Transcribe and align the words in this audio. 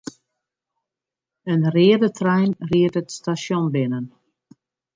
In 1.53 1.61
reade 1.75 2.09
trein 2.17 2.51
ried 2.71 2.95
it 3.01 3.09
stasjon 3.15 3.65
binnen. 3.73 4.05